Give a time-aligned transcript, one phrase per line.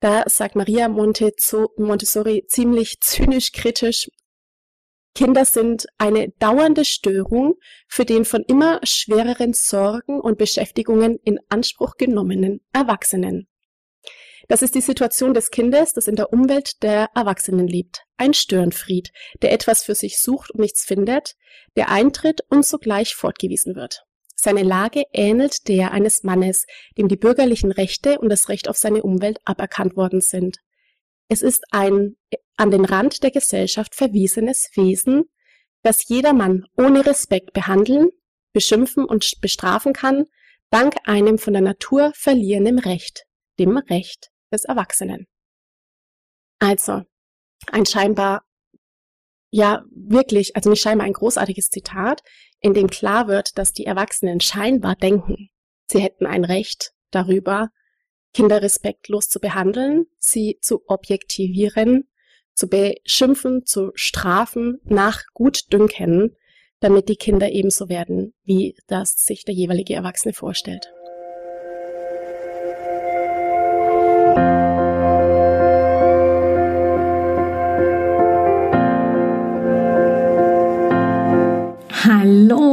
[0.00, 4.08] Da sagt Maria Montessori ziemlich zynisch kritisch,
[5.14, 7.56] Kinder sind eine dauernde Störung
[7.88, 13.48] für den von immer schwereren Sorgen und Beschäftigungen in Anspruch genommenen Erwachsenen.
[14.48, 18.04] Das ist die Situation des Kindes, das in der Umwelt der Erwachsenen lebt.
[18.16, 19.12] Ein Störenfried,
[19.42, 21.34] der etwas für sich sucht und nichts findet,
[21.76, 24.04] der eintritt und sogleich fortgewiesen wird.
[24.42, 26.64] Seine Lage ähnelt der eines Mannes,
[26.96, 30.58] dem die bürgerlichen Rechte und das Recht auf seine Umwelt aberkannt worden sind.
[31.28, 32.16] Es ist ein
[32.56, 35.24] an den Rand der Gesellschaft verwiesenes Wesen,
[35.82, 38.08] das jedermann ohne Respekt behandeln,
[38.52, 40.24] beschimpfen und bestrafen kann,
[40.70, 43.24] dank einem von der Natur verlierenden Recht,
[43.58, 45.26] dem Recht des Erwachsenen.
[46.58, 47.02] Also,
[47.70, 48.42] ein scheinbar,
[49.50, 52.22] ja, wirklich, also nicht scheinbar ein großartiges Zitat,
[52.60, 55.50] in dem klar wird, dass die Erwachsenen scheinbar denken,
[55.86, 57.70] sie hätten ein Recht darüber,
[58.32, 62.08] Kinder respektlos zu behandeln, sie zu objektivieren,
[62.54, 66.36] zu beschimpfen, zu strafen nach Gutdünken,
[66.78, 70.92] damit die Kinder ebenso werden, wie das sich der jeweilige Erwachsene vorstellt.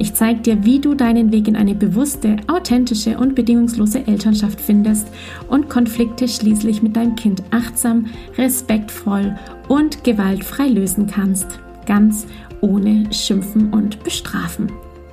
[0.00, 5.06] Ich zeige dir, wie du deinen Weg in eine bewusste, authentische und bedingungslose Elternschaft findest
[5.46, 8.06] und Konflikte schließlich mit deinem Kind achtsam,
[8.38, 11.60] respektvoll und gewaltfrei lösen kannst.
[11.84, 12.26] Ganz
[12.62, 14.72] ohne Schimpfen und Bestrafen.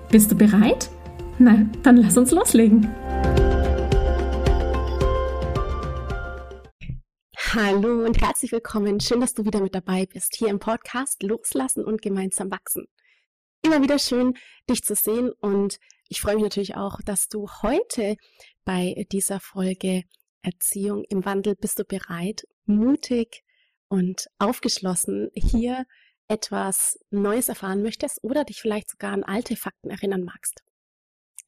[0.10, 0.90] Bist du bereit?
[1.38, 2.88] Na, dann lass uns loslegen.
[7.54, 9.02] Hallo und herzlich willkommen.
[9.02, 12.88] Schön, dass du wieder mit dabei bist hier im Podcast Loslassen und gemeinsam wachsen.
[13.62, 14.38] Immer wieder schön,
[14.70, 15.78] dich zu sehen und
[16.10, 18.16] ich freue mich natürlich auch, dass du heute
[18.64, 20.04] bei dieser Folge
[20.42, 23.44] Erziehung im Wandel bist du bereit, mutig
[23.90, 25.86] und aufgeschlossen hier
[26.28, 30.64] etwas Neues erfahren möchtest oder dich vielleicht sogar an alte Fakten erinnern magst.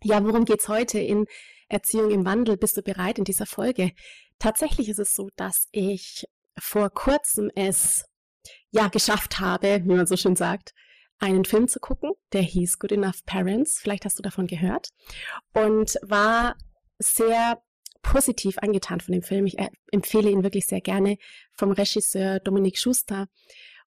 [0.02, 1.26] Ja, worum geht's heute in
[1.68, 2.58] Erziehung im Wandel?
[2.58, 3.92] Bist du bereit in dieser Folge?
[4.40, 6.26] Tatsächlich ist es so, dass ich
[6.58, 8.06] vor kurzem es
[8.72, 10.74] ja geschafft habe, wie man so schön sagt,
[11.20, 13.80] einen Film zu gucken, der hieß Good Enough Parents.
[13.80, 14.90] Vielleicht hast du davon gehört
[15.54, 16.56] und war
[16.98, 17.62] sehr
[18.02, 19.46] positiv angetan von dem Film.
[19.46, 21.18] Ich äh, empfehle ihn wirklich sehr gerne
[21.54, 23.28] vom Regisseur Dominik Schuster.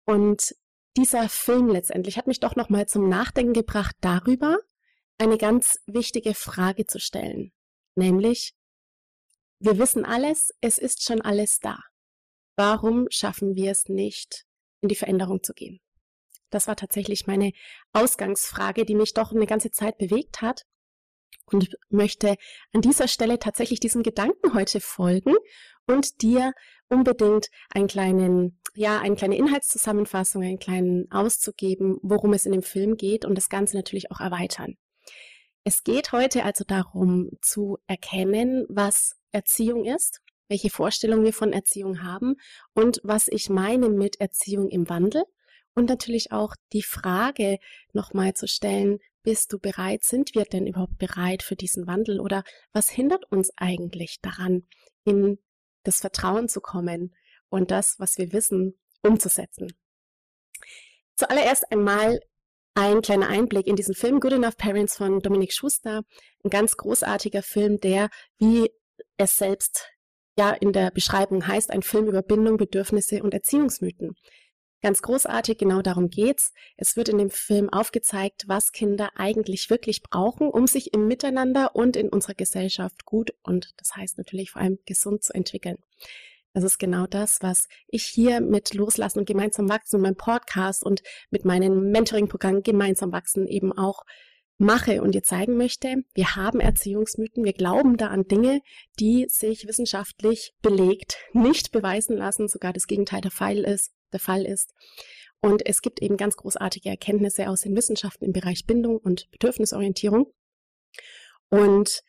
[0.04, 0.54] Und
[0.96, 4.58] dieser Film letztendlich hat mich doch noch mal zum Nachdenken gebracht darüber,
[5.18, 7.52] eine ganz wichtige Frage zu stellen,
[7.96, 8.54] nämlich,
[9.60, 11.78] wir wissen alles, es ist schon alles da.
[12.56, 14.46] Warum schaffen wir es nicht,
[14.80, 15.80] in die Veränderung zu gehen?
[16.50, 17.52] Das war tatsächlich meine
[17.92, 20.64] Ausgangsfrage, die mich doch eine ganze Zeit bewegt hat
[21.46, 22.36] und möchte
[22.72, 25.34] an dieser Stelle tatsächlich diesem Gedanken heute folgen
[25.86, 26.52] und dir
[26.88, 32.96] unbedingt einen kleinen, ja, eine kleine Inhaltszusammenfassung, einen kleinen auszugeben, worum es in dem Film
[32.96, 34.76] geht und das Ganze natürlich auch erweitern.
[35.64, 42.02] Es geht heute also darum zu erkennen, was Erziehung ist, welche Vorstellungen wir von Erziehung
[42.02, 42.36] haben
[42.74, 45.24] und was ich meine mit Erziehung im Wandel
[45.78, 47.58] und natürlich auch die Frage
[47.92, 52.42] nochmal zu stellen, bist du bereit, sind wir denn überhaupt bereit für diesen Wandel oder
[52.72, 54.66] was hindert uns eigentlich daran,
[55.04, 55.38] in
[55.84, 57.14] das Vertrauen zu kommen
[57.48, 59.72] und das, was wir wissen, umzusetzen?
[61.14, 62.20] Zuallererst einmal
[62.74, 66.02] ein kleiner Einblick in diesen Film Good Enough Parents von Dominik Schuster.
[66.42, 68.08] Ein ganz großartiger Film, der,
[68.38, 68.68] wie
[69.16, 69.88] es selbst
[70.36, 74.16] ja in der Beschreibung heißt, ein Film über Bindung, Bedürfnisse und Erziehungsmythen.
[74.80, 76.52] Ganz großartig, genau darum geht's.
[76.76, 81.74] Es wird in dem Film aufgezeigt, was Kinder eigentlich wirklich brauchen, um sich im Miteinander
[81.74, 85.78] und in unserer Gesellschaft gut und das heißt natürlich vor allem gesund zu entwickeln.
[86.54, 90.84] Das ist genau das, was ich hier mit Loslassen und gemeinsam wachsen und meinem Podcast
[90.84, 94.04] und mit meinem Mentoring-Programm gemeinsam wachsen eben auch
[94.58, 96.04] mache und dir zeigen möchte.
[96.14, 98.60] Wir haben Erziehungsmythen, wir glauben da an Dinge,
[98.98, 104.44] die sich wissenschaftlich belegt nicht beweisen lassen, sogar das Gegenteil der Fall ist, der Fall
[104.44, 104.72] ist.
[105.40, 110.32] Und es gibt eben ganz großartige Erkenntnisse aus den Wissenschaften im Bereich Bindung und Bedürfnisorientierung.
[111.48, 112.02] Und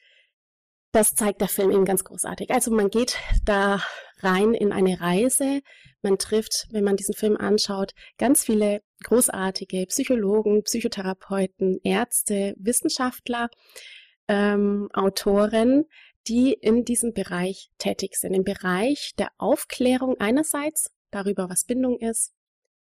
[0.92, 2.50] das zeigt der Film eben ganz großartig.
[2.50, 3.84] Also man geht da
[4.22, 5.62] rein in eine Reise.
[6.02, 13.50] Man trifft, wenn man diesen Film anschaut, ganz viele großartige Psychologen, Psychotherapeuten, Ärzte, Wissenschaftler,
[14.28, 15.86] ähm, Autoren,
[16.28, 22.34] die in diesem Bereich tätig sind, im Bereich der Aufklärung einerseits darüber, was Bindung ist,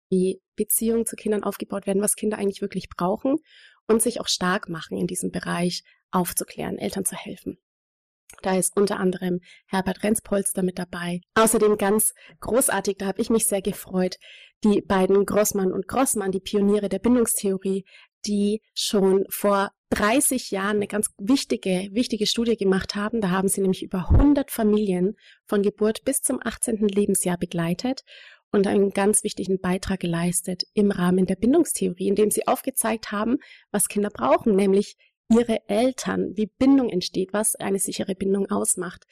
[0.09, 3.37] wie Beziehungen zu Kindern aufgebaut werden, was Kinder eigentlich wirklich brauchen
[3.87, 7.57] und sich auch stark machen in diesem Bereich aufzuklären, Eltern zu helfen.
[8.41, 11.21] Da ist unter anderem Herbert Renzpolster mit dabei.
[11.35, 14.17] Außerdem ganz großartig, da habe ich mich sehr gefreut,
[14.63, 17.85] die beiden Grossmann und Grossmann, die Pioniere der Bindungstheorie,
[18.25, 23.21] die schon vor 30 Jahren eine ganz wichtige, wichtige Studie gemacht haben.
[23.21, 25.15] Da haben sie nämlich über 100 Familien
[25.47, 26.87] von Geburt bis zum 18.
[26.87, 28.03] Lebensjahr begleitet
[28.51, 33.37] und einen ganz wichtigen Beitrag geleistet im Rahmen der Bindungstheorie, indem sie aufgezeigt haben,
[33.71, 34.95] was Kinder brauchen, nämlich
[35.29, 39.05] ihre Eltern, wie Bindung entsteht, was eine sichere Bindung ausmacht.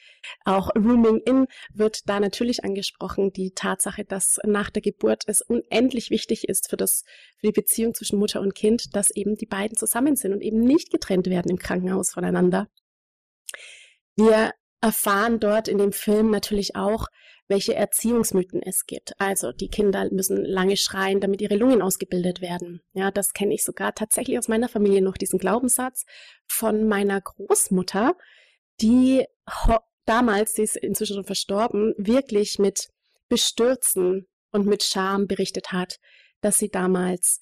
[0.44, 6.10] Auch Rooming In wird da natürlich angesprochen, die Tatsache, dass nach der Geburt es unendlich
[6.10, 7.04] wichtig ist für das,
[7.36, 10.60] für die Beziehung zwischen Mutter und Kind, dass eben die beiden zusammen sind und eben
[10.60, 12.68] nicht getrennt werden im Krankenhaus voneinander.
[14.16, 17.06] Wir erfahren dort in dem Film natürlich auch,
[17.48, 19.18] welche Erziehungsmythen es gibt.
[19.18, 22.82] Also die Kinder müssen lange schreien, damit ihre Lungen ausgebildet werden.
[22.92, 26.04] Ja, das kenne ich sogar tatsächlich aus meiner Familie noch, diesen Glaubenssatz
[26.46, 28.16] von meiner Großmutter,
[28.80, 29.24] die
[30.04, 32.88] damals, sie ist inzwischen schon verstorben, wirklich mit
[33.28, 35.98] Bestürzen und mit Scham berichtet hat,
[36.40, 37.40] dass sie damals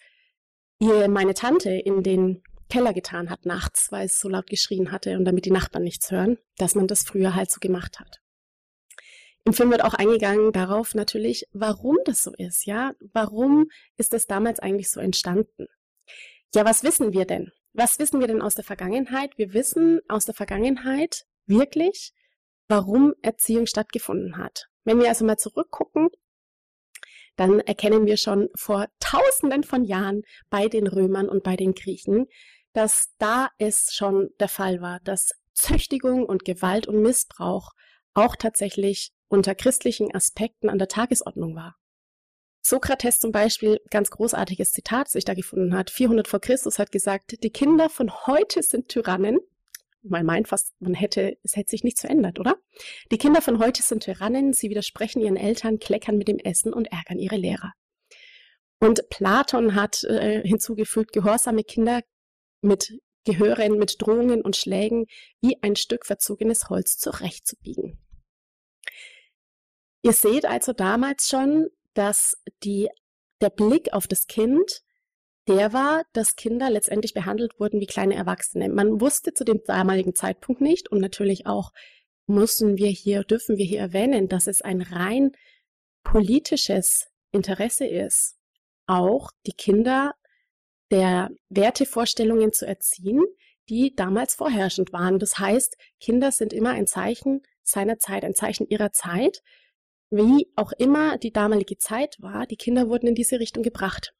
[0.78, 5.16] ihr, meine Tante in den Keller getan hat nachts, weil es so laut geschrien hatte
[5.16, 8.20] und damit die Nachbarn nichts hören, dass man das früher halt so gemacht hat.
[9.46, 12.94] Im Film wird auch eingegangen darauf natürlich, warum das so ist, ja?
[13.12, 15.68] Warum ist das damals eigentlich so entstanden?
[16.52, 17.52] Ja, was wissen wir denn?
[17.72, 19.38] Was wissen wir denn aus der Vergangenheit?
[19.38, 22.12] Wir wissen aus der Vergangenheit wirklich,
[22.66, 24.66] warum Erziehung stattgefunden hat.
[24.82, 26.08] Wenn wir also mal zurückgucken,
[27.36, 32.26] dann erkennen wir schon vor tausenden von Jahren bei den Römern und bei den Griechen,
[32.72, 37.70] dass da es schon der Fall war, dass Züchtigung und Gewalt und Missbrauch
[38.12, 41.76] auch tatsächlich unter christlichen Aspekten an der Tagesordnung war.
[42.62, 46.90] Sokrates zum Beispiel, ganz großartiges Zitat, das sich da gefunden hat, 400 vor Christus hat
[46.90, 49.38] gesagt, die Kinder von heute sind Tyrannen.
[50.02, 52.56] Man meint fast, man hätte, es hätte sich nichts verändert, oder?
[53.12, 56.86] Die Kinder von heute sind Tyrannen, sie widersprechen ihren Eltern, kleckern mit dem Essen und
[56.86, 57.72] ärgern ihre Lehrer.
[58.78, 62.02] Und Platon hat äh, hinzugefügt, gehorsame Kinder
[62.60, 62.92] mit
[63.26, 65.06] gehören mit Drohungen und Schlägen
[65.42, 67.98] wie ein Stück verzogenes Holz zurechtzubiegen.
[70.02, 72.88] Ihr seht also damals schon, dass die,
[73.40, 74.82] der Blick auf das Kind
[75.48, 78.68] der war, dass Kinder letztendlich behandelt wurden wie kleine Erwachsene.
[78.68, 81.72] Man wusste zu dem damaligen Zeitpunkt nicht und natürlich auch
[82.26, 85.32] müssen wir hier, dürfen wir hier erwähnen, dass es ein rein
[86.02, 88.36] politisches Interesse ist,
[88.86, 90.14] auch die Kinder
[90.90, 93.24] der Wertevorstellungen zu erziehen,
[93.68, 95.18] die damals vorherrschend waren.
[95.18, 99.42] Das heißt, Kinder sind immer ein Zeichen seiner Zeit, ein Zeichen ihrer Zeit
[100.10, 104.14] wie auch immer die damalige Zeit war, die Kinder wurden in diese Richtung gebracht.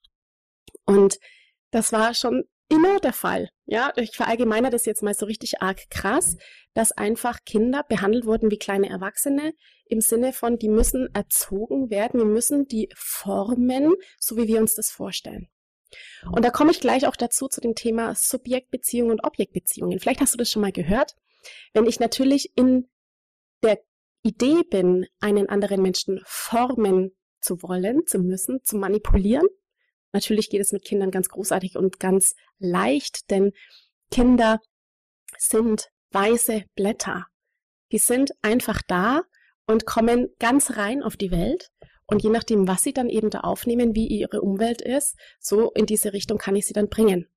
[0.84, 1.18] Und
[1.70, 3.48] das war schon immer der Fall.
[3.66, 6.36] Ja, ich verallgemeine das jetzt mal so richtig arg krass,
[6.74, 9.54] dass einfach Kinder behandelt wurden wie kleine Erwachsene
[9.86, 14.74] im Sinne von, die müssen erzogen werden, wir müssen die formen, so wie wir uns
[14.74, 15.48] das vorstellen.
[16.32, 20.00] Und da komme ich gleich auch dazu zu dem Thema Subjektbeziehungen und Objektbeziehungen.
[20.00, 21.14] Vielleicht hast du das schon mal gehört.
[21.72, 22.88] Wenn ich natürlich in
[23.62, 23.80] der
[24.26, 29.46] Idee bin, einen anderen Menschen formen zu wollen, zu müssen, zu manipulieren.
[30.12, 33.52] Natürlich geht es mit Kindern ganz großartig und ganz leicht, denn
[34.10, 34.60] Kinder
[35.38, 37.26] sind weiße Blätter.
[37.92, 39.22] Die sind einfach da
[39.66, 41.70] und kommen ganz rein auf die Welt.
[42.06, 45.86] Und je nachdem, was sie dann eben da aufnehmen, wie ihre Umwelt ist, so in
[45.86, 47.28] diese Richtung kann ich sie dann bringen.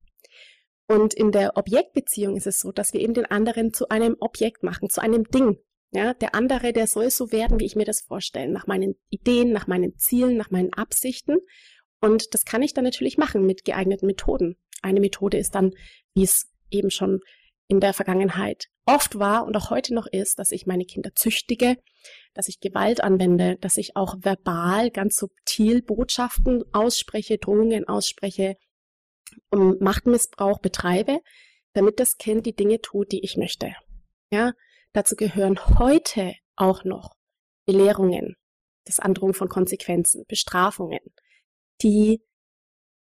[0.87, 4.63] Und in der Objektbeziehung ist es so, dass wir eben den anderen zu einem Objekt
[4.63, 5.57] machen, zu einem Ding.
[5.91, 9.51] Ja, der andere, der soll so werden, wie ich mir das vorstelle, nach meinen Ideen,
[9.51, 11.37] nach meinen Zielen, nach meinen Absichten.
[11.99, 14.55] Und das kann ich dann natürlich machen mit geeigneten Methoden.
[14.81, 15.71] Eine Methode ist dann,
[16.13, 17.21] wie es eben schon
[17.67, 21.77] in der Vergangenheit oft war und auch heute noch ist, dass ich meine Kinder züchtige,
[22.33, 28.55] dass ich Gewalt anwende, dass ich auch verbal ganz subtil Botschaften ausspreche, Drohungen ausspreche
[29.51, 31.19] und Machtmissbrauch betreibe,
[31.73, 33.75] damit das Kind die Dinge tut, die ich möchte.
[34.31, 34.53] Ja,
[34.93, 37.15] Dazu gehören heute auch noch
[37.65, 38.35] Belehrungen,
[38.85, 40.99] das Androhung von Konsequenzen, Bestrafungen,
[41.81, 42.23] die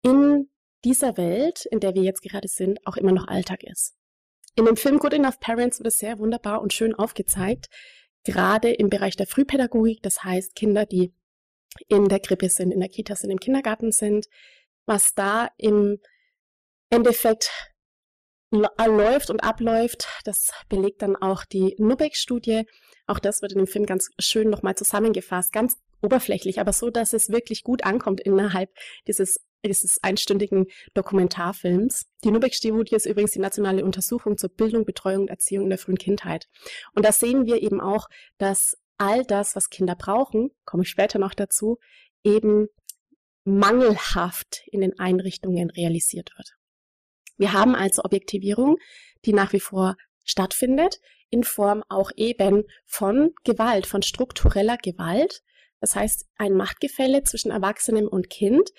[0.02, 0.50] in
[0.84, 3.96] dieser Welt, in der wir jetzt gerade sind, auch immer noch Alltag ist.
[4.56, 7.68] In dem Film Good Enough Parents wird es sehr wunderbar und schön aufgezeigt,
[8.24, 11.14] gerade im Bereich der Frühpädagogik, das heißt Kinder, die
[11.88, 14.28] in der Krippe sind, in der Kita sind, im Kindergarten sind,
[14.86, 16.00] was da im
[16.90, 17.74] Endeffekt
[18.86, 20.08] läuft und abläuft.
[20.24, 22.64] Das belegt dann auch die Nubeck-Studie.
[23.08, 27.14] Auch das wird in dem Film ganz schön nochmal zusammengefasst, ganz oberflächlich, aber so, dass
[27.14, 28.70] es wirklich gut ankommt innerhalb
[29.08, 32.06] dieses, dieses einstündigen Dokumentarfilms.
[32.24, 35.98] Die Nubeck-Studie ist übrigens die nationale Untersuchung zur Bildung, Betreuung und Erziehung in der frühen
[35.98, 36.48] Kindheit.
[36.94, 38.08] Und da sehen wir eben auch,
[38.38, 41.80] dass all das, was Kinder brauchen, komme ich später noch dazu,
[42.24, 42.68] eben
[43.44, 46.56] mangelhaft in den Einrichtungen realisiert wird.
[47.38, 48.78] Wir haben also Objektivierung,
[49.26, 51.00] die nach wie vor stattfindet,
[51.30, 55.42] in Form auch eben von Gewalt, von struktureller Gewalt.
[55.80, 58.72] Das heißt, ein Machtgefälle zwischen Erwachsenem und Kind,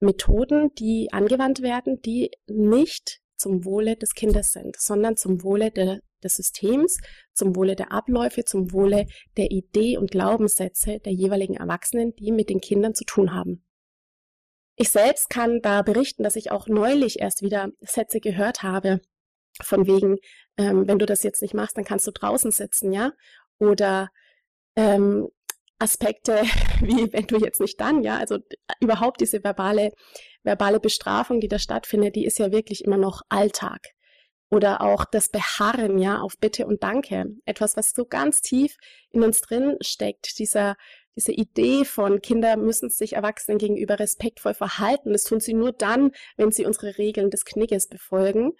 [0.00, 6.00] Methoden, die angewandt werden, die nicht zum Wohle des Kindes sind, sondern zum Wohle de,
[6.22, 6.98] des Systems,
[7.32, 12.48] zum Wohle der Abläufe, zum Wohle der Idee und Glaubenssätze der jeweiligen Erwachsenen, die mit
[12.48, 13.64] den Kindern zu tun haben.
[14.80, 19.00] Ich selbst kann da berichten, dass ich auch neulich erst wieder Sätze gehört habe,
[19.60, 20.18] von wegen,
[20.56, 23.10] ähm, wenn du das jetzt nicht machst, dann kannst du draußen sitzen, ja?
[23.58, 24.08] Oder
[24.76, 25.28] ähm,
[25.80, 26.42] Aspekte
[26.80, 28.18] wie, wenn du jetzt nicht dann, ja?
[28.18, 28.38] Also
[28.78, 29.90] überhaupt diese verbale,
[30.44, 33.80] verbale Bestrafung, die da stattfindet, die ist ja wirklich immer noch Alltag.
[34.50, 37.26] Oder auch das Beharren, ja, auf Bitte und Danke.
[37.44, 38.76] Etwas, was so ganz tief
[39.10, 40.38] in uns drin steckt.
[40.38, 40.76] Dieser,
[41.16, 45.12] diese Idee von Kinder müssen sich Erwachsenen gegenüber respektvoll verhalten.
[45.12, 48.52] Das tun sie nur dann, wenn sie unsere Regeln des Knickes befolgen.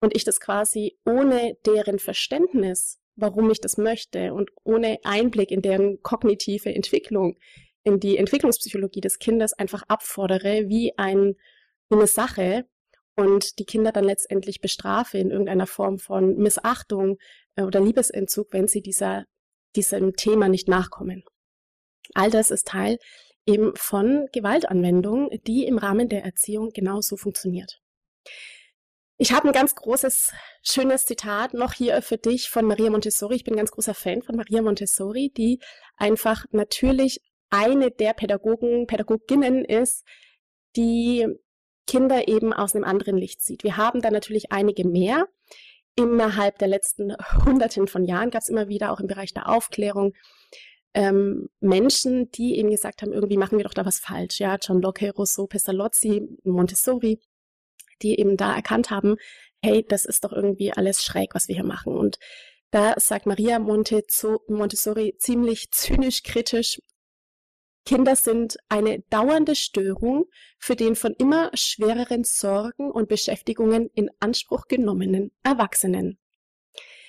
[0.00, 5.60] Und ich das quasi ohne deren Verständnis, warum ich das möchte und ohne Einblick in
[5.60, 7.38] deren kognitive Entwicklung,
[7.84, 11.36] in die Entwicklungspsychologie des Kindes einfach abfordere, wie ein,
[11.90, 12.66] wie eine Sache,
[13.16, 17.18] und die Kinder dann letztendlich bestrafe in irgendeiner Form von Missachtung
[17.56, 19.24] äh, oder Liebesentzug, wenn sie dieser,
[19.76, 21.24] diesem Thema nicht nachkommen.
[22.14, 22.98] All das ist Teil
[23.46, 27.80] eben von Gewaltanwendung, die im Rahmen der Erziehung genauso funktioniert.
[29.16, 33.36] Ich habe ein ganz großes, schönes Zitat noch hier für dich von Maria Montessori.
[33.36, 35.60] Ich bin ganz großer Fan von Maria Montessori, die
[35.96, 40.04] einfach natürlich eine der Pädagogen, Pädagoginnen ist,
[40.74, 41.28] die
[41.86, 43.64] Kinder eben aus einem anderen Licht sieht.
[43.64, 45.28] Wir haben da natürlich einige mehr.
[45.96, 47.14] Innerhalb der letzten
[47.44, 50.12] Hunderten von Jahren gab es immer wieder auch im Bereich der Aufklärung
[50.94, 54.38] ähm, Menschen, die eben gesagt haben, irgendwie machen wir doch da was falsch.
[54.38, 57.20] Ja, John Locke, Rousseau, Pestalozzi, Montessori,
[58.02, 59.16] die eben da erkannt haben,
[59.62, 61.96] hey, das ist doch irgendwie alles schräg, was wir hier machen.
[61.96, 62.18] Und
[62.70, 66.80] da sagt Maria Montessori ziemlich zynisch kritisch,
[67.84, 70.24] Kinder sind eine dauernde Störung
[70.58, 76.18] für den von immer schwereren Sorgen und Beschäftigungen in Anspruch genommenen Erwachsenen.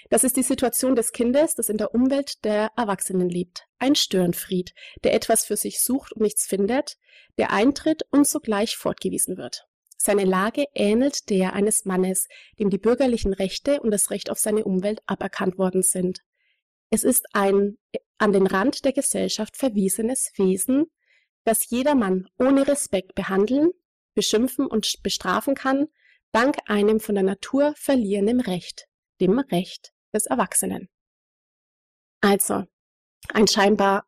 [0.09, 3.65] Das ist die Situation des Kindes, das in der Umwelt der Erwachsenen lebt.
[3.79, 6.97] Ein Störenfried, der etwas für sich sucht und nichts findet,
[7.37, 9.65] der eintritt und sogleich fortgewiesen wird.
[9.97, 12.27] Seine Lage ähnelt der eines Mannes,
[12.59, 16.19] dem die bürgerlichen Rechte und das Recht auf seine Umwelt aberkannt worden sind.
[16.89, 17.77] Es ist ein
[18.17, 20.85] an den Rand der Gesellschaft verwiesenes Wesen,
[21.43, 23.71] das jedermann ohne Respekt behandeln,
[24.13, 25.87] beschimpfen und bestrafen kann,
[26.31, 28.87] dank einem von der Natur verlierenden Recht,
[29.19, 30.89] dem Recht des Erwachsenen.
[32.21, 32.63] Also,
[33.33, 34.07] ein scheinbar,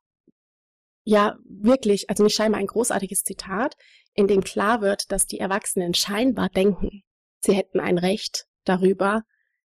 [1.04, 3.76] ja, wirklich, also nicht scheinbar ein großartiges Zitat,
[4.14, 7.04] in dem klar wird, dass die Erwachsenen scheinbar denken,
[7.42, 9.24] sie hätten ein Recht darüber,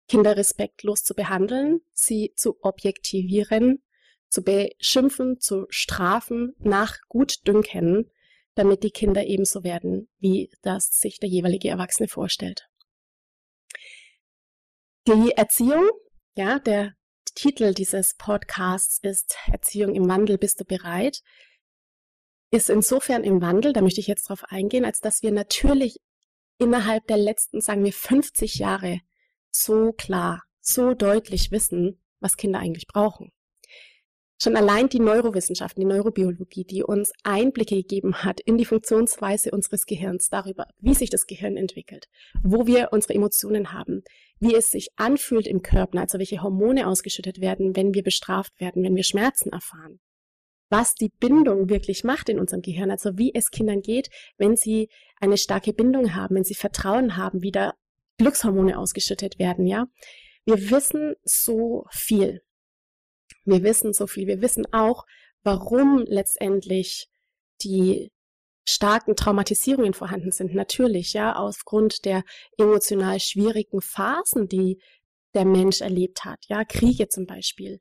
[0.08, 3.82] Kinder respektlos zu behandeln, sie zu objektivieren,
[4.28, 8.10] zu beschimpfen, zu strafen, nach Gutdünken,
[8.54, 12.68] damit die Kinder ebenso werden, wie das sich der jeweilige Erwachsene vorstellt.
[15.06, 15.88] Die Erziehung,
[16.34, 16.94] ja, der
[17.34, 21.22] Titel dieses Podcasts ist Erziehung im Wandel, bist du bereit?
[22.50, 26.00] Ist insofern im Wandel, da möchte ich jetzt drauf eingehen, als dass wir natürlich
[26.58, 29.00] innerhalb der letzten, sagen wir, 50 Jahre
[29.50, 33.32] so klar, so deutlich wissen, was Kinder eigentlich brauchen.
[34.40, 39.84] Schon allein die Neurowissenschaften, die Neurobiologie, die uns Einblicke gegeben hat in die Funktionsweise unseres
[39.84, 42.06] Gehirns, darüber, wie sich das Gehirn entwickelt,
[42.44, 44.04] wo wir unsere Emotionen haben,
[44.38, 48.84] wie es sich anfühlt im Körper, also welche Hormone ausgeschüttet werden, wenn wir bestraft werden,
[48.84, 49.98] wenn wir Schmerzen erfahren,
[50.70, 54.88] was die Bindung wirklich macht in unserem Gehirn, also wie es Kindern geht, wenn sie
[55.18, 57.74] eine starke Bindung haben, wenn sie Vertrauen haben, wie da
[58.18, 59.86] Glückshormone ausgeschüttet werden, ja.
[60.44, 62.42] Wir wissen so viel.
[63.44, 64.26] Wir wissen so viel.
[64.26, 65.04] Wir wissen auch,
[65.42, 67.08] warum letztendlich
[67.62, 68.10] die
[68.68, 70.54] starken Traumatisierungen vorhanden sind.
[70.54, 72.22] Natürlich, ja, aufgrund der
[72.58, 74.78] emotional schwierigen Phasen, die
[75.34, 76.44] der Mensch erlebt hat.
[76.48, 77.80] Ja, Kriege zum Beispiel,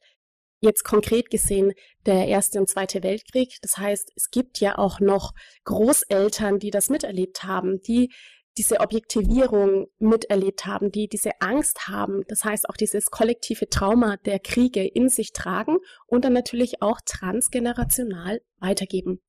[0.62, 1.74] jetzt konkret gesehen
[2.06, 3.58] der Erste und Zweite Weltkrieg.
[3.62, 5.34] Das heißt, es gibt ja auch noch
[5.66, 8.14] Großeltern, die das miterlebt haben, die
[8.58, 14.40] diese Objektivierung miterlebt haben, die diese Angst haben, das heißt auch dieses kollektive Trauma der
[14.40, 19.22] Kriege in sich tragen und dann natürlich auch transgenerational weitergeben.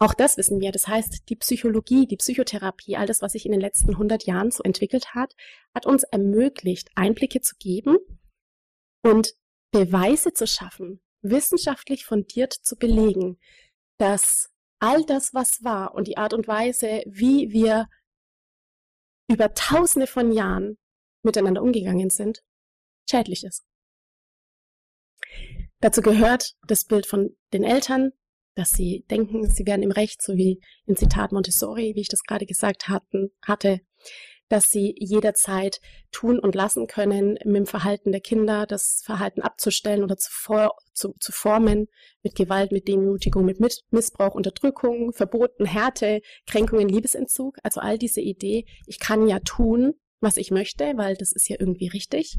[0.00, 0.70] Auch das wissen wir.
[0.70, 4.50] Das heißt, die Psychologie, die Psychotherapie, all das, was sich in den letzten 100 Jahren
[4.52, 5.34] so entwickelt hat,
[5.74, 7.96] hat uns ermöglicht, Einblicke zu geben
[9.02, 9.34] und
[9.72, 13.38] Beweise zu schaffen, wissenschaftlich fundiert zu belegen,
[13.98, 17.88] dass all das, was war und die Art und Weise, wie wir
[19.28, 20.78] über tausende von Jahren
[21.22, 22.42] miteinander umgegangen sind,
[23.08, 23.64] schädlich ist.
[25.80, 28.12] Dazu gehört das Bild von den Eltern,
[28.54, 32.22] dass sie denken, sie wären im Recht, so wie in Zitat Montessori, wie ich das
[32.22, 33.80] gerade gesagt hatten, hatte,
[34.48, 40.02] dass sie jederzeit tun und lassen können, mit dem Verhalten der Kinder das Verhalten abzustellen
[40.02, 41.88] oder zu, for zu, zu formen,
[42.22, 47.58] mit Gewalt, mit Demütigung, mit Missbrauch, Unterdrückung, Verboten, Härte, Kränkungen, Liebesentzug.
[47.62, 51.56] Also all diese Idee, ich kann ja tun, was ich möchte, weil das ist ja
[51.58, 52.38] irgendwie richtig.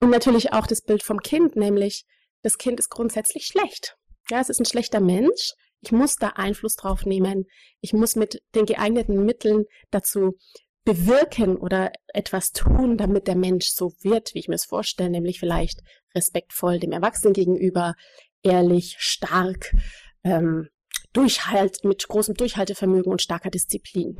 [0.00, 2.04] Und natürlich auch das Bild vom Kind, nämlich
[2.42, 3.96] das Kind ist grundsätzlich schlecht.
[4.30, 5.52] Ja, es ist ein schlechter Mensch.
[5.80, 7.44] Ich muss da Einfluss drauf nehmen.
[7.80, 10.38] Ich muss mit den geeigneten Mitteln dazu
[10.84, 15.40] bewirken oder etwas tun, damit der Mensch so wird, wie ich mir es vorstelle, nämlich
[15.40, 15.80] vielleicht
[16.14, 17.94] respektvoll dem Erwachsenen gegenüber,
[18.42, 19.74] ehrlich, stark,
[20.22, 20.68] ähm,
[21.12, 24.16] Durchhalt, mit großem Durchhaltevermögen und starker Disziplin.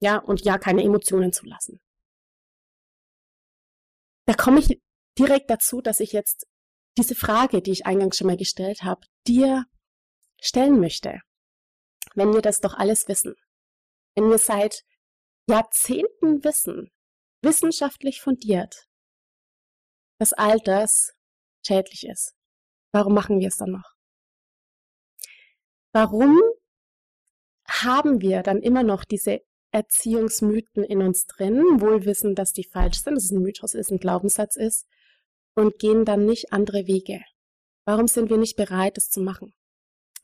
[0.00, 1.80] Ja, und ja, keine Emotionen zulassen.
[4.26, 4.80] Da komme ich
[5.18, 6.46] direkt dazu, dass ich jetzt
[6.96, 9.64] diese Frage, die ich eingangs schon mal gestellt habe, dir
[10.40, 11.20] stellen möchte.
[12.14, 13.34] Wenn wir das doch alles wissen.
[14.14, 14.84] Wenn wir seit
[15.48, 16.90] Jahrzehnten wissen,
[17.42, 18.88] wissenschaftlich fundiert,
[20.18, 21.12] dass all das
[21.64, 22.34] schädlich ist.
[22.92, 23.94] Warum machen wir es dann noch?
[25.92, 26.40] Warum
[27.68, 29.40] haben wir dann immer noch diese
[29.72, 33.90] Erziehungsmythen in uns drin, wohl wissen, dass die falsch sind, dass es ein Mythos ist,
[33.90, 34.86] ein Glaubenssatz ist,
[35.54, 37.22] und gehen dann nicht andere Wege?
[37.84, 39.54] Warum sind wir nicht bereit, das zu machen?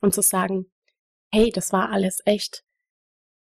[0.01, 0.71] Und zu sagen,
[1.31, 2.63] hey, das war alles echt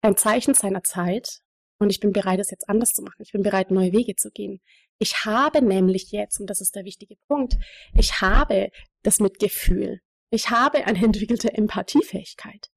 [0.00, 1.40] ein Zeichen seiner Zeit,
[1.78, 3.22] und ich bin bereit, es jetzt anders zu machen.
[3.22, 4.60] Ich bin bereit, neue Wege zu gehen.
[4.98, 7.56] Ich habe nämlich jetzt, und das ist der wichtige Punkt,
[7.94, 8.70] ich habe
[9.02, 10.00] das Mitgefühl.
[10.30, 12.68] Ich habe eine entwickelte Empathiefähigkeit.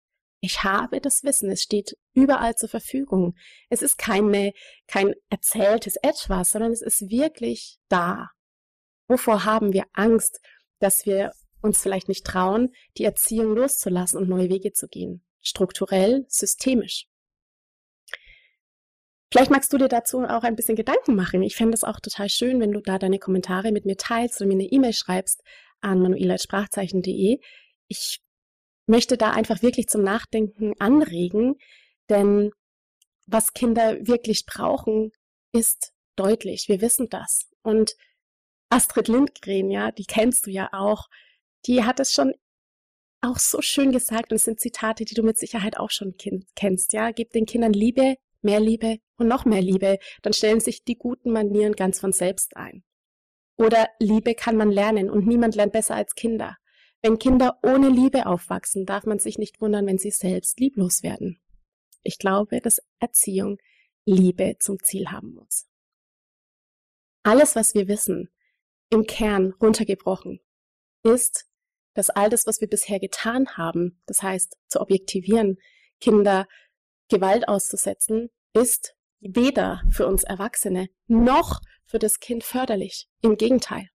[0.43, 1.51] Ich habe das Wissen.
[1.51, 3.35] Es steht überall zur Verfügung.
[3.69, 4.53] Es ist keine,
[4.87, 8.29] kein erzähltes Etwas, sondern es ist wirklich da.
[9.07, 10.39] Wovor haben wir Angst,
[10.79, 15.23] dass wir uns vielleicht nicht trauen, die Erziehung loszulassen und neue Wege zu gehen?
[15.41, 17.07] Strukturell, systemisch.
[19.31, 21.41] Vielleicht magst du dir dazu auch ein bisschen Gedanken machen.
[21.41, 24.47] Ich fände es auch total schön, wenn du da deine Kommentare mit mir teilst oder
[24.47, 25.41] mir eine E-Mail schreibst
[25.79, 27.39] an manuela.sprachzeichen.de.
[27.87, 28.19] Ich
[28.87, 31.55] möchte da einfach wirklich zum Nachdenken anregen,
[32.09, 32.51] denn
[33.25, 35.11] was Kinder wirklich brauchen,
[35.53, 36.67] ist deutlich.
[36.67, 37.47] Wir wissen das.
[37.63, 37.95] Und
[38.69, 41.07] Astrid Lindgren, ja, die kennst du ja auch,
[41.65, 42.33] die hat es schon
[43.21, 46.15] auch so schön gesagt und es sind Zitate, die du mit Sicherheit auch schon
[46.55, 47.11] kennst, ja.
[47.11, 51.31] Gib den Kindern Liebe, mehr Liebe und noch mehr Liebe, dann stellen sich die guten
[51.31, 52.83] Manieren ganz von selbst ein.
[53.57, 56.57] Oder Liebe kann man lernen und niemand lernt besser als Kinder.
[57.01, 61.39] Wenn Kinder ohne Liebe aufwachsen, darf man sich nicht wundern, wenn sie selbst lieblos werden.
[62.03, 63.57] Ich glaube, dass Erziehung
[64.05, 65.67] Liebe zum Ziel haben muss.
[67.23, 68.29] Alles, was wir wissen,
[68.89, 70.39] im Kern runtergebrochen,
[71.03, 71.47] ist,
[71.93, 75.57] dass all das, was wir bisher getan haben, das heißt zu objektivieren,
[75.99, 76.47] Kinder
[77.11, 83.07] Gewalt auszusetzen, ist weder für uns Erwachsene noch für das Kind förderlich.
[83.21, 83.89] Im Gegenteil.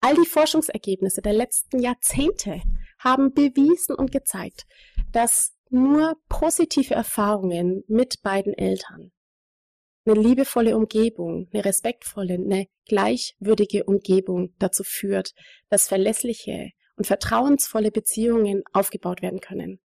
[0.00, 2.62] All die Forschungsergebnisse der letzten Jahrzehnte
[2.98, 4.64] haben bewiesen und gezeigt,
[5.12, 9.12] dass nur positive Erfahrungen mit beiden Eltern,
[10.06, 15.34] eine liebevolle Umgebung, eine respektvolle, eine gleichwürdige Umgebung dazu führt,
[15.68, 19.80] dass verlässliche und vertrauensvolle Beziehungen aufgebaut werden können.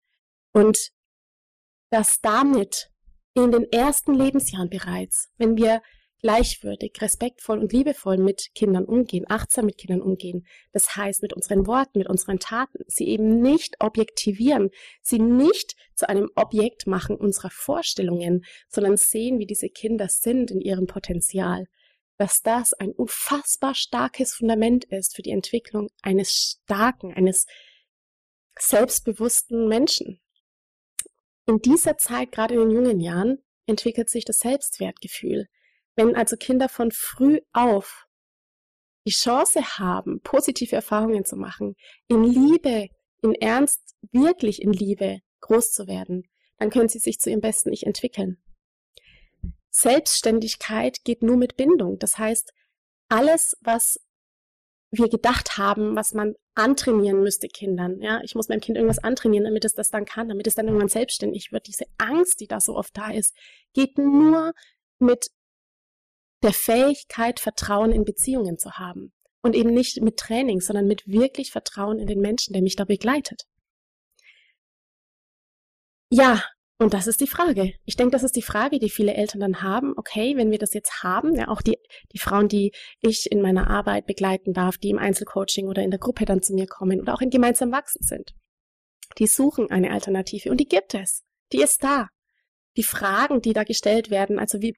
[0.52, 0.92] Und
[1.92, 2.88] dass damit
[3.34, 5.82] in den ersten Lebensjahren bereits, wenn wir
[6.22, 11.66] gleichwürdig, respektvoll und liebevoll mit Kindern umgehen, achtsam mit Kindern umgehen, das heißt mit unseren
[11.66, 14.70] Worten, mit unseren Taten, sie eben nicht objektivieren,
[15.02, 20.62] sie nicht zu einem Objekt machen unserer Vorstellungen, sondern sehen, wie diese Kinder sind in
[20.62, 21.66] ihrem Potenzial,
[22.16, 27.44] dass das ein unfassbar starkes Fundament ist für die Entwicklung eines starken, eines
[28.58, 30.21] selbstbewussten Menschen.
[31.46, 35.48] In dieser Zeit, gerade in den jungen Jahren, entwickelt sich das Selbstwertgefühl.
[35.96, 38.06] Wenn also Kinder von früh auf
[39.06, 41.74] die Chance haben, positive Erfahrungen zu machen,
[42.08, 42.88] in Liebe,
[43.22, 46.28] in Ernst, wirklich in Liebe groß zu werden,
[46.58, 48.40] dann können sie sich zu ihrem besten Ich entwickeln.
[49.70, 51.98] Selbstständigkeit geht nur mit Bindung.
[51.98, 52.52] Das heißt,
[53.08, 54.00] alles, was
[54.92, 58.00] wir gedacht haben, was man antrainieren müsste Kindern.
[58.00, 60.66] Ja, ich muss meinem Kind irgendwas antrainieren, damit es das dann kann, damit es dann
[60.66, 61.66] irgendwann selbstständig wird.
[61.66, 63.34] Diese Angst, die da so oft da ist,
[63.72, 64.52] geht nur
[64.98, 65.28] mit
[66.42, 69.12] der Fähigkeit, Vertrauen in Beziehungen zu haben.
[69.40, 72.84] Und eben nicht mit Training, sondern mit wirklich Vertrauen in den Menschen, der mich da
[72.84, 73.44] begleitet.
[76.10, 76.44] Ja,
[76.82, 77.72] und das ist die Frage.
[77.84, 79.94] Ich denke, das ist die Frage, die viele Eltern dann haben.
[79.96, 81.78] Okay, wenn wir das jetzt haben, ja, auch die,
[82.12, 86.00] die Frauen, die ich in meiner Arbeit begleiten darf, die im Einzelcoaching oder in der
[86.00, 88.34] Gruppe dann zu mir kommen oder auch in gemeinsam wachsen sind,
[89.18, 91.22] die suchen eine Alternative und die gibt es.
[91.52, 92.08] Die ist da.
[92.76, 94.74] Die Fragen, die da gestellt werden, also wie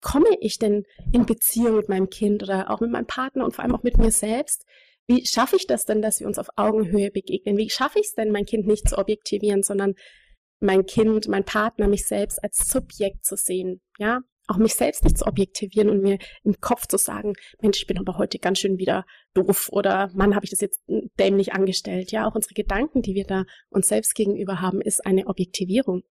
[0.00, 3.64] komme ich denn in Beziehung mit meinem Kind oder auch mit meinem Partner und vor
[3.64, 4.64] allem auch mit mir selbst?
[5.06, 7.58] Wie schaffe ich das denn, dass wir uns auf Augenhöhe begegnen?
[7.58, 9.94] Wie schaffe ich es denn, mein Kind nicht zu objektivieren, sondern
[10.60, 15.18] mein Kind, mein Partner, mich selbst als Subjekt zu sehen, ja, auch mich selbst nicht
[15.18, 18.78] zu objektivieren und mir im Kopf zu sagen, Mensch, ich bin aber heute ganz schön
[18.78, 20.82] wieder doof oder Mann, habe ich das jetzt
[21.18, 22.12] dämlich angestellt.
[22.12, 26.02] Ja, auch unsere Gedanken, die wir da uns selbst gegenüber haben, ist eine Objektivierung.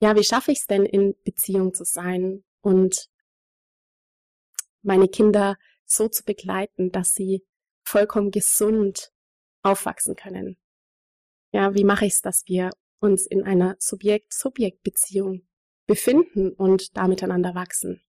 [0.00, 3.08] Ja, wie schaffe ich es denn, in Beziehung zu sein und
[4.82, 7.44] meine Kinder so zu begleiten, dass sie
[7.82, 9.10] vollkommen gesund
[9.62, 10.58] aufwachsen können?
[11.52, 15.46] Ja, wie mache ich es, dass wir uns in einer Subjekt-Subjekt-Beziehung
[15.86, 18.02] befinden und da miteinander wachsen.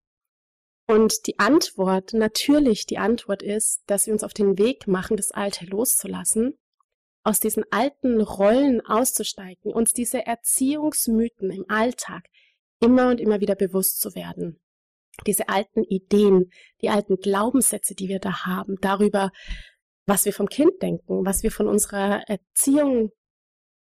[0.86, 5.30] Und die Antwort, natürlich die Antwort ist, dass wir uns auf den Weg machen, das
[5.30, 6.58] Alte loszulassen,
[7.22, 12.24] aus diesen alten Rollen auszusteigen, uns diese Erziehungsmythen im Alltag
[12.80, 14.60] immer und immer wieder bewusst zu werden.
[15.26, 19.30] Diese alten Ideen, die alten Glaubenssätze, die wir da haben, darüber,
[20.06, 23.10] was wir vom Kind denken, was wir von unserer Erziehung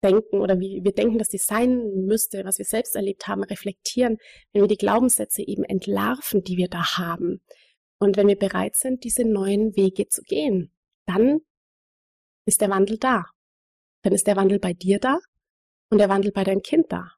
[0.05, 4.17] denken oder wie wir denken, dass die sein müsste, was wir selbst erlebt haben, reflektieren,
[4.53, 7.41] wenn wir die Glaubenssätze eben entlarven, die wir da haben.
[7.99, 10.71] Und wenn wir bereit sind, diese neuen Wege zu gehen,
[11.05, 11.39] dann
[12.45, 13.25] ist der Wandel da.
[14.03, 15.19] Dann ist der Wandel bei dir da
[15.89, 17.11] und der Wandel bei deinem Kind da.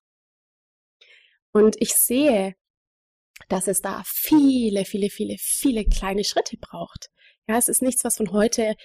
[1.51, 2.53] Und ich sehe,
[3.49, 7.09] dass es da viele, viele, viele, viele kleine Schritte braucht.
[7.49, 8.75] Ja, es ist nichts, was von heute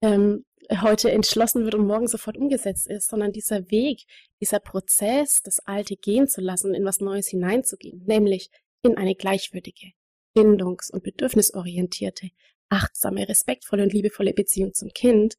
[0.00, 4.04] ähm, heute entschlossen wird und morgen sofort umgesetzt ist, sondern dieser Weg,
[4.40, 8.50] dieser Prozess, das Alte gehen zu lassen, in was Neues hineinzugehen, nämlich
[8.82, 9.92] in eine gleichwürdige,
[10.34, 12.30] bindungs- und bedürfnisorientierte,
[12.68, 15.36] achtsame, respektvolle und liebevolle Beziehung zum Kind,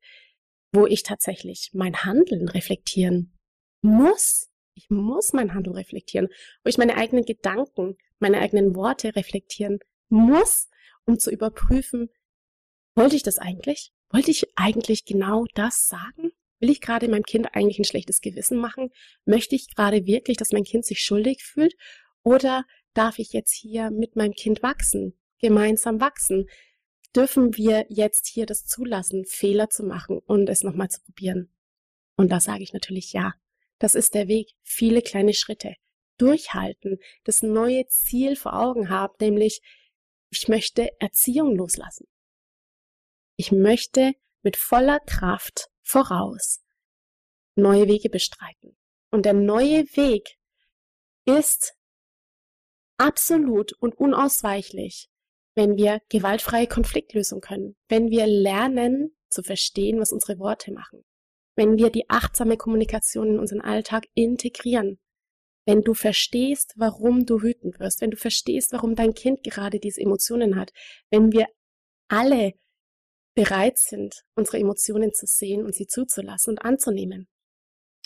[0.72, 3.38] wo ich tatsächlich mein Handeln reflektieren
[3.82, 4.50] muss.
[4.76, 6.30] Ich muss mein Handeln reflektieren,
[6.64, 10.70] wo ich meine eigenen Gedanken, meine eigenen Worte reflektieren muss,
[11.06, 12.10] um zu überprüfen,
[12.96, 13.93] wollte ich das eigentlich?
[14.14, 16.32] Wollte ich eigentlich genau das sagen?
[16.60, 18.92] Will ich gerade meinem Kind eigentlich ein schlechtes Gewissen machen?
[19.26, 21.74] Möchte ich gerade wirklich, dass mein Kind sich schuldig fühlt?
[22.22, 26.48] Oder darf ich jetzt hier mit meinem Kind wachsen, gemeinsam wachsen?
[27.16, 31.52] Dürfen wir jetzt hier das zulassen, Fehler zu machen und es nochmal zu probieren?
[32.16, 33.34] Und da sage ich natürlich ja.
[33.80, 34.52] Das ist der Weg.
[34.62, 35.74] Viele kleine Schritte.
[36.20, 37.00] Durchhalten.
[37.24, 39.62] Das neue Ziel vor Augen haben, nämlich
[40.30, 42.08] ich möchte Erziehung loslassen.
[43.36, 46.62] Ich möchte mit voller Kraft voraus
[47.56, 48.78] neue Wege bestreiten.
[49.12, 50.38] Und der neue Weg
[51.26, 51.76] ist
[52.98, 55.10] absolut und unausweichlich,
[55.56, 61.04] wenn wir gewaltfreie Konfliktlösung können, wenn wir lernen zu verstehen, was unsere Worte machen,
[61.56, 65.00] wenn wir die achtsame Kommunikation in unseren Alltag integrieren,
[65.66, 70.02] wenn du verstehst, warum du wütend wirst, wenn du verstehst, warum dein Kind gerade diese
[70.02, 70.72] Emotionen hat,
[71.10, 71.48] wenn wir
[72.10, 72.54] alle
[73.36, 77.28] bereit sind, unsere Emotionen zu sehen und sie zuzulassen und anzunehmen.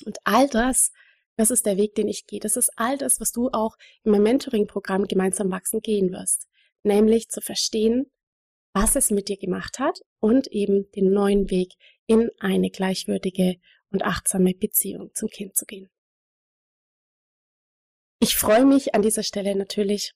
[0.06, 0.92] Und all das,
[1.38, 2.40] das ist der Weg, den ich gehe.
[2.40, 6.48] Das ist all das, was du auch in meinem Mentoring-Programm gemeinsam wachsen gehen wirst.
[6.84, 8.12] Nämlich zu verstehen,
[8.74, 11.74] was es mit dir gemacht hat und eben den neuen Weg
[12.06, 13.56] in eine gleichwürdige
[13.92, 15.90] und achtsame Beziehung zum Kind zu gehen.
[18.20, 20.14] Ich freue mich an dieser Stelle natürlich,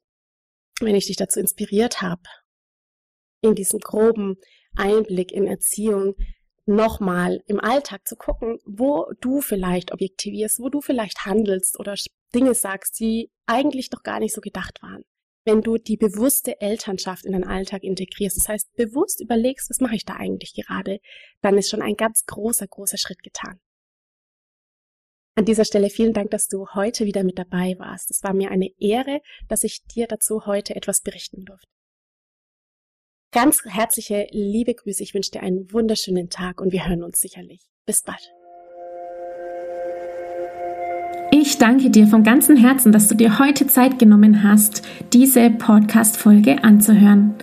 [0.79, 2.23] wenn ich dich dazu inspiriert habe,
[3.41, 4.37] in diesem groben
[4.75, 6.15] Einblick in Erziehung
[6.65, 11.95] nochmal im Alltag zu gucken, wo du vielleicht objektivierst, wo du vielleicht handelst oder
[12.33, 15.03] Dinge sagst, die eigentlich doch gar nicht so gedacht waren.
[15.43, 19.95] Wenn du die bewusste Elternschaft in deinen Alltag integrierst, das heißt bewusst überlegst, was mache
[19.95, 20.99] ich da eigentlich gerade,
[21.41, 23.59] dann ist schon ein ganz großer, großer Schritt getan.
[25.35, 28.11] An dieser Stelle vielen Dank, dass du heute wieder mit dabei warst.
[28.11, 31.67] Es war mir eine Ehre, dass ich dir dazu heute etwas berichten durfte.
[33.33, 35.01] Ganz herzliche liebe Grüße.
[35.01, 37.61] Ich wünsche dir einen wunderschönen Tag und wir hören uns sicherlich.
[37.85, 38.33] Bis bald.
[41.31, 44.81] Ich danke dir von ganzem Herzen, dass du dir heute Zeit genommen hast,
[45.13, 47.35] diese Podcast-Folge anzuhören.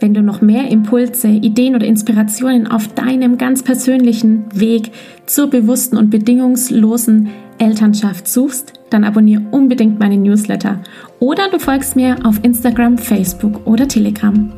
[0.00, 4.90] Wenn du noch mehr Impulse, Ideen oder Inspirationen auf deinem ganz persönlichen Weg
[5.26, 10.82] zur bewussten und bedingungslosen Elternschaft suchst, dann abonniere unbedingt meine Newsletter
[11.20, 14.57] oder du folgst mir auf Instagram, Facebook oder Telegram.